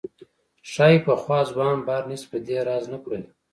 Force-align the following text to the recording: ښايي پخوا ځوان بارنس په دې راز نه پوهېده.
ښايي 0.71 0.97
پخوا 1.05 1.39
ځوان 1.51 1.77
بارنس 1.87 2.23
په 2.31 2.37
دې 2.45 2.57
راز 2.67 2.85
نه 2.93 2.97
پوهېده. 3.03 3.29